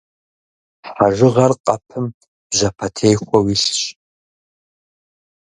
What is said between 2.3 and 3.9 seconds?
бжьэпэтехуэу илъщ.